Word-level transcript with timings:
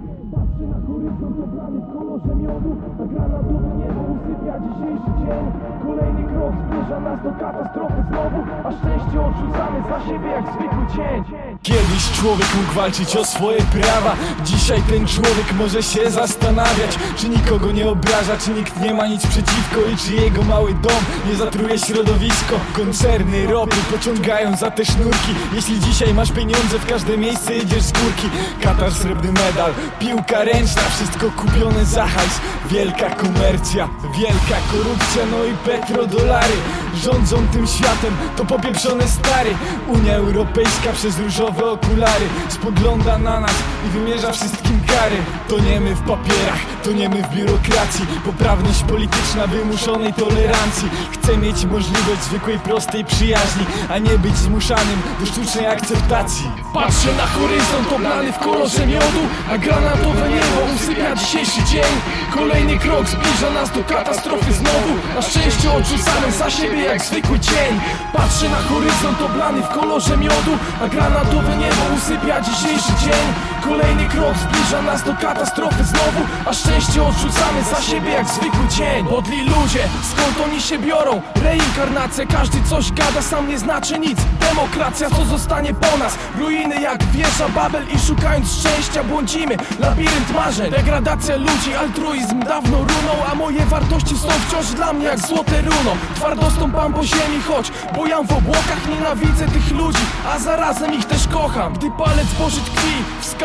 dzień 0.00 0.22
Patrzę 0.32 0.64
na 0.72 0.78
horyzont 0.86 1.36
oblany 1.44 1.78
w 1.80 1.88
kolorze 1.94 2.34
miodu. 2.42 2.70
A 3.00 3.04
granatowe 3.12 3.70
niebo 3.80 4.00
usypia 4.14 4.54
dzisiejszy 4.64 5.10
dzień. 5.20 5.44
Kolejny 5.86 6.22
krok 6.30 6.54
w 6.62 6.68
zbliża 6.82 7.00
nas 7.00 7.22
do 7.22 7.32
katastrofy 7.32 8.02
znowu 8.08 8.44
A 8.64 8.70
szczęście 8.72 9.20
odrzucamy 9.20 9.82
za 9.90 10.06
siebie 10.06 10.28
jak 10.28 10.44
zwykły 10.54 10.86
cień 10.96 11.24
Kiedyś 11.62 12.12
człowiek 12.20 12.54
mógł 12.54 12.72
walczyć 12.72 13.16
o 13.16 13.24
swoje 13.24 13.58
prawa 13.62 14.16
Dzisiaj 14.44 14.82
ten 14.82 15.06
człowiek 15.06 15.52
może 15.58 15.82
się 15.82 16.10
zastanawiać 16.10 16.98
Czy 17.16 17.28
nikogo 17.28 17.72
nie 17.72 17.88
obraża, 17.88 18.36
czy 18.44 18.50
nikt 18.50 18.80
nie 18.80 18.94
ma 18.94 19.06
nic 19.06 19.26
przeciwko 19.26 19.80
I 19.92 19.96
czy 19.96 20.14
jego 20.14 20.42
mały 20.42 20.74
dom 20.74 21.02
nie 21.28 21.36
zatruje 21.36 21.78
środowisko. 21.78 22.56
Koncerny 22.76 23.46
ropy 23.46 23.76
pociągają 23.90 24.56
za 24.56 24.70
te 24.70 24.84
sznurki. 24.84 25.32
Jeśli 25.52 25.80
dzisiaj 25.80 26.14
masz 26.14 26.32
pieniądze, 26.32 26.78
w 26.78 26.86
każde 26.86 27.18
miejsce 27.18 27.54
jedziesz 27.54 27.82
z 27.82 27.92
górki. 27.92 28.28
Katar 28.62 28.92
srebrny 28.92 29.32
medal, 29.32 29.72
piłka 29.98 30.44
ręczna 30.44 30.82
Wszystko 30.82 31.26
kupione 31.30 31.84
za 31.84 32.06
hajs. 32.06 32.40
Wielka 32.70 33.10
komercja, 33.10 33.88
wielka 34.18 34.56
korupcja 34.72 35.22
No 35.30 35.44
i 35.44 35.54
petrodolary 35.54 36.56
Rządzą 36.94 37.36
tym 37.52 37.66
światem, 37.66 38.14
to 38.36 38.44
popieprzone 38.44 39.08
stary. 39.08 39.50
Unia 39.88 40.14
Europejska 40.14 40.92
przez 40.92 41.18
różowe 41.18 41.70
okulary 41.70 42.26
Spogląda 42.48 43.18
na 43.18 43.40
nas 43.40 43.54
i 43.86 43.88
wymierza 43.88 44.32
wszystkim 44.32 44.80
kary. 44.86 45.16
Toniemy 45.48 45.94
w 45.94 46.00
papierach, 46.00 46.60
toniemy 46.84 47.22
w 47.22 47.34
biurokracji. 47.34 48.06
Poprawność 48.24 48.82
polityczna 48.82 49.46
wymuszonej 49.46 50.14
tolerancji. 50.14 50.88
Chcę 51.12 51.36
mieć 51.36 51.64
możliwość 51.64 52.22
zwykłej, 52.22 52.58
prostej 52.58 53.04
przyjaźni 53.04 53.66
A 53.88 53.98
nie 53.98 54.18
być 54.18 54.36
zmuszanym 54.36 55.02
do 55.20 55.26
sztucznej 55.26 55.66
akceptacji. 55.66 56.50
Patrzę 56.74 57.08
na 57.16 57.26
horyzont 57.26 57.92
oblany 57.96 58.32
w 58.32 58.38
kolorze 58.38 58.86
miodu 58.86 59.22
A 59.52 59.58
granatowe 59.58 60.28
niebo 60.28 60.71
usypia 60.82 61.14
dzisiejszy 61.14 61.62
dzień. 61.62 61.92
Kolejny 62.34 62.78
krok 62.78 63.08
zbliża 63.08 63.50
nas 63.50 63.70
do 63.70 63.84
katastrofy 63.84 64.52
znowu. 64.52 64.94
Na 65.14 65.22
szczęście 65.22 65.72
odrzucamy 65.72 66.32
za 66.38 66.50
siebie 66.50 66.82
jak 66.82 67.02
zwykły 67.04 67.40
cień 67.40 67.80
Patrzę 68.12 68.48
na 68.48 68.56
horyzont 68.56 69.22
oblany 69.22 69.62
w 69.62 69.68
kolorze 69.68 70.16
miodu 70.16 70.58
A 70.82 70.88
granatowe 70.88 71.56
niebo 71.56 71.82
usypia 71.96 72.40
dzisiejszy 72.40 72.92
dzień 73.02 73.51
Kolejny 73.64 74.08
krok 74.08 74.34
zbliża 74.36 74.82
nas 74.82 75.02
do 75.02 75.14
katastrofy 75.14 75.84
znowu 75.84 76.26
A 76.46 76.52
szczęście 76.52 77.02
odrzucamy 77.02 77.62
za 77.62 77.82
siebie 77.82 78.10
jak 78.10 78.28
zwykły 78.28 78.68
cień 78.68 79.06
Podli 79.06 79.40
ludzie, 79.40 79.88
skąd 80.12 80.40
oni 80.46 80.60
się 80.60 80.78
biorą? 80.78 81.22
Reinkarnacja, 81.42 82.26
każdy 82.26 82.62
coś 82.62 82.92
gada, 82.92 83.22
sam 83.22 83.48
nie 83.48 83.58
znaczy 83.58 83.98
nic. 83.98 84.18
Demokracja, 84.40 85.10
co 85.10 85.24
zostanie 85.24 85.74
po 85.74 85.98
nas? 85.98 86.18
Ruiny 86.38 86.80
jak 86.80 87.04
wieża 87.04 87.48
Babel 87.48 87.86
i 87.94 87.98
szukając 87.98 88.52
szczęścia 88.52 89.04
błądzimy. 89.04 89.56
Labirynt 89.80 90.34
marzeń, 90.34 90.70
degradacja 90.70 91.36
ludzi, 91.36 91.74
altruizm 91.80 92.40
dawno 92.40 92.78
runął 92.78 93.16
A 93.32 93.34
moje 93.34 93.66
wartości 93.66 94.18
są 94.18 94.28
wciąż 94.28 94.66
dla 94.66 94.92
mnie 94.92 95.04
jak 95.04 95.18
złote 95.18 95.62
runo. 95.62 95.96
Twardo 96.14 96.50
stąpam 96.50 96.92
po 96.92 97.04
ziemi, 97.04 97.40
choć 97.48 97.72
bojam 97.96 98.26
w 98.26 98.32
obłokach 98.32 98.88
Nienawidzę 98.88 99.46
tych 99.46 99.70
ludzi, 99.70 100.02
a 100.34 100.38
zarazem 100.38 100.94
ich 100.94 101.04
też 101.04 101.28
kocham. 101.28 101.72
Gdy 101.72 101.90
palec 101.90 102.26
Boży 102.38 102.60
tkwi, 102.60 102.92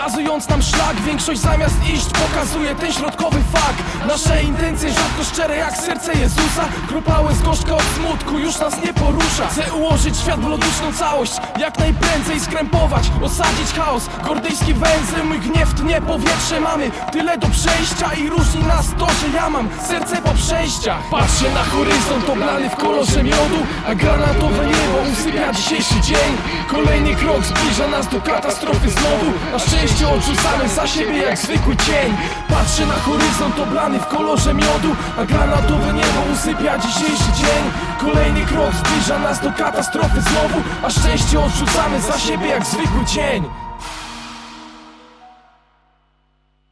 wskazując 0.08 0.50
nam 0.50 0.62
szlak 0.62 1.02
Większość 1.06 1.42
zamiast 1.42 1.90
iść 1.94 2.06
pokazuje 2.10 2.76
ten 2.76 2.94
środkowy 2.94 3.40
fakt. 3.54 3.84
Nasze 4.08 4.44
intencje 4.44 4.90
rzadko 4.90 5.24
szczere 5.24 5.58
jak 5.58 5.78
serce 5.78 6.14
Jezusa. 6.14 6.66
Kropa 6.88 7.22
łez 7.22 7.42
gorzka 7.42 7.76
od 7.76 7.84
smutku 7.84 8.40
już 8.40 8.60
nas 8.60 8.84
nie 8.84 8.94
porusza. 8.94 9.48
Chcę 9.48 9.74
ułożyć 9.74 10.18
świat 10.18 10.40
w 10.40 10.50
logiczną 10.50 10.94
całość 10.94 11.34
Jak 11.60 11.80
najprędzej 11.80 12.40
skrępować, 12.40 13.04
osadzić 13.22 13.70
chaos. 13.78 14.04
Gordyjski 14.28 14.74
węzeł, 14.74 15.26
mój 15.26 15.40
gniew 15.40 15.74
tnie 15.74 16.02
powietrze 16.02 16.60
Mamy. 16.60 16.92
Tyle 17.12 17.38
do 17.38 17.48
przejścia 17.48 18.14
i 18.14 18.30
różni 18.30 18.64
nas 18.64 18.86
to, 19.00 19.06
że 19.06 19.38
ja 19.38 19.50
mam 19.50 19.70
serce 19.88 20.16
po 20.22 20.34
przejściach. 20.34 21.02
Patrzę 21.12 21.52
na 21.54 21.64
horyzont 21.64 22.30
oblany 22.30 22.70
w 22.70 22.76
kolorze 22.76 23.24
miodu 23.24 23.60
A 23.88 23.96
granatowe 23.96 24.66
niebo 24.66 25.12
usypia 25.14 25.54
dzisiejszy 25.54 26.02
dzień. 26.02 26.32
Kolejny 26.72 27.16
krok 27.16 27.46
zbliża 27.46 27.88
nas 27.88 28.08
do 28.08 28.22
katastrofy 28.22 28.90
znowu 28.90 29.26
Na 29.52 29.60
szczęście 29.60 29.97
odrzucamy 30.06 30.70
za 30.70 30.88
siebie 30.88 31.18
jak 31.18 31.38
zwykły 31.38 31.76
cień. 31.76 32.18
Patrzę 32.50 32.86
na 32.86 32.94
horyzont 32.94 33.60
oblany 33.60 34.00
w 34.00 34.08
kolorze 34.08 34.54
miodu 34.54 34.96
A 35.18 35.26
granatowe 35.26 35.94
niebo 35.94 36.20
usypia 36.34 36.78
dzisiejszy 36.78 37.32
dzień. 37.36 37.64
Kolejny 38.00 38.46
krok 38.46 38.72
zbliża 38.74 39.20
nas 39.20 39.42
do 39.42 39.52
katastrofy 39.52 40.22
znowu 40.22 40.62
A 40.84 40.90
szczęście 40.90 41.40
odrzucamy 41.40 42.02
za 42.02 42.20
siebie 42.20 42.48
jak 42.48 42.66
zwykły 42.66 43.06
cień 43.06 43.67